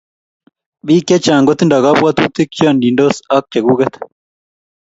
Bik 0.85 1.03
chechang 1.07 1.43
kotindo 1.47 1.77
kabwatutik 1.83 2.49
che 2.55 2.63
yachindos 2.67 3.15
ak 3.35 3.43
chekuket 3.51 3.93